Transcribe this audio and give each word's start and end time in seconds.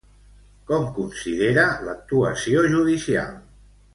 Com 0.71 0.87
considera 0.95 1.67
l'actuació 1.89 2.65
judicial? 2.75 3.33